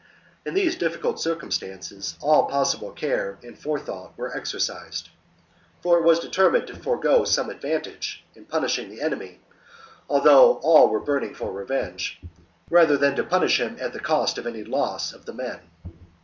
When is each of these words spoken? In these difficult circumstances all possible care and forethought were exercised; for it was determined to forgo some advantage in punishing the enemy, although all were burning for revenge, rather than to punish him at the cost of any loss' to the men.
In 0.47 0.55
these 0.55 0.75
difficult 0.75 1.21
circumstances 1.21 2.17
all 2.21 2.45
possible 2.47 2.89
care 2.91 3.37
and 3.43 3.55
forethought 3.55 4.17
were 4.17 4.35
exercised; 4.35 5.09
for 5.79 5.99
it 5.99 6.03
was 6.03 6.19
determined 6.19 6.65
to 6.69 6.75
forgo 6.75 7.23
some 7.23 7.51
advantage 7.51 8.23
in 8.33 8.45
punishing 8.45 8.89
the 8.89 8.99
enemy, 8.99 9.41
although 10.09 10.55
all 10.63 10.89
were 10.89 10.99
burning 11.01 11.35
for 11.35 11.51
revenge, 11.51 12.19
rather 12.71 12.97
than 12.97 13.15
to 13.15 13.23
punish 13.23 13.59
him 13.59 13.77
at 13.79 13.93
the 13.93 13.99
cost 13.99 14.39
of 14.39 14.47
any 14.47 14.63
loss' 14.63 15.11
to 15.11 15.19
the 15.19 15.33
men. 15.33 15.59